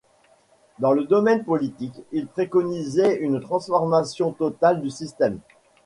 [0.79, 5.37] Dans le domaine politique, il préconisait une transformation totale du système.